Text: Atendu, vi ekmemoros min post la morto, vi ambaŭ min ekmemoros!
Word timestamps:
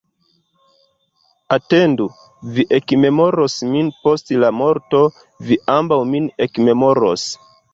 Atendu, 1.55 2.07
vi 2.55 2.65
ekmemoros 2.79 3.59
min 3.75 3.93
post 4.07 4.35
la 4.45 4.51
morto, 4.63 5.03
vi 5.51 5.59
ambaŭ 5.79 6.01
min 6.15 6.31
ekmemoros! 6.49 7.29